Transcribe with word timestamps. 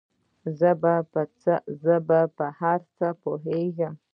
زۀ 1.83 1.99
په 2.39 2.45
هر 2.59 2.79
څه 2.97 3.07
پوهېږم 3.21 3.93